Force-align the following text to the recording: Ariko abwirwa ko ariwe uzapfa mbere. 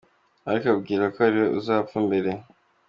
Ariko 0.49 0.65
abwirwa 0.73 1.07
ko 1.13 1.19
ariwe 1.27 1.47
uzapfa 1.59 1.97
mbere. 2.07 2.31